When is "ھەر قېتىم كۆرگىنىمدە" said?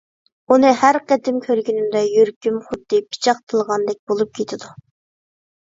0.83-2.01